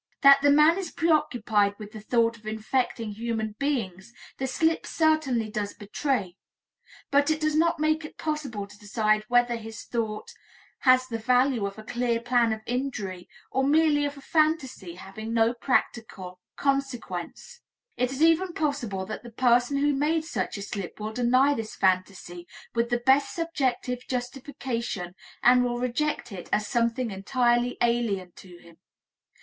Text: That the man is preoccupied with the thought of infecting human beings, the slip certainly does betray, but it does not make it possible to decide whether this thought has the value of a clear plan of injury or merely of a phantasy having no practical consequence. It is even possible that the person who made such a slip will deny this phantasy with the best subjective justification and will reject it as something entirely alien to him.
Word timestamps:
That 0.23 0.41
the 0.41 0.49
man 0.49 0.79
is 0.79 0.89
preoccupied 0.89 1.75
with 1.77 1.91
the 1.91 1.99
thought 2.01 2.35
of 2.35 2.47
infecting 2.47 3.11
human 3.11 3.51
beings, 3.59 4.11
the 4.39 4.47
slip 4.47 4.87
certainly 4.87 5.47
does 5.51 5.75
betray, 5.75 6.37
but 7.11 7.29
it 7.29 7.39
does 7.39 7.55
not 7.55 7.77
make 7.79 8.03
it 8.03 8.17
possible 8.17 8.65
to 8.65 8.77
decide 8.79 9.23
whether 9.27 9.55
this 9.55 9.85
thought 9.85 10.33
has 10.79 11.05
the 11.07 11.19
value 11.19 11.67
of 11.67 11.77
a 11.77 11.83
clear 11.83 12.19
plan 12.19 12.51
of 12.51 12.61
injury 12.65 13.29
or 13.51 13.63
merely 13.63 14.03
of 14.03 14.17
a 14.17 14.21
phantasy 14.21 14.95
having 14.95 15.35
no 15.35 15.53
practical 15.53 16.39
consequence. 16.55 17.59
It 17.95 18.11
is 18.11 18.23
even 18.23 18.53
possible 18.53 19.05
that 19.05 19.21
the 19.21 19.29
person 19.29 19.77
who 19.77 19.93
made 19.93 20.25
such 20.25 20.57
a 20.57 20.63
slip 20.63 20.99
will 20.99 21.13
deny 21.13 21.53
this 21.53 21.75
phantasy 21.75 22.47
with 22.73 22.89
the 22.89 23.03
best 23.05 23.35
subjective 23.35 24.07
justification 24.09 25.13
and 25.43 25.63
will 25.63 25.77
reject 25.77 26.31
it 26.31 26.49
as 26.51 26.65
something 26.65 27.11
entirely 27.11 27.77
alien 27.83 28.31
to 28.37 28.57
him. 28.57 28.77